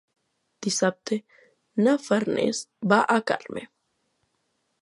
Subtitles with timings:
[0.67, 1.19] Dissabte
[1.87, 2.65] na Farners
[2.95, 3.67] va a Carme.